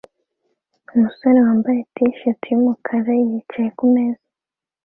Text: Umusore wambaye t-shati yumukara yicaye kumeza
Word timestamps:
Umusore 0.95 1.37
wambaye 1.45 1.79
t-shati 1.95 2.45
yumukara 2.51 3.11
yicaye 3.31 3.69
kumeza 3.77 4.25